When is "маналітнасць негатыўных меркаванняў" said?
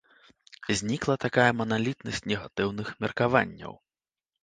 1.59-3.73